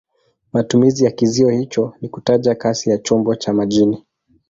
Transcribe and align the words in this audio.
Matumizi 0.53 1.03
ya 1.05 1.11
kizio 1.11 1.49
hicho 1.49 1.93
ni 2.01 2.09
kutaja 2.09 2.55
kasi 2.55 2.89
ya 2.89 2.97
chombo 2.97 3.35
cha 3.35 3.53
majini. 3.53 4.05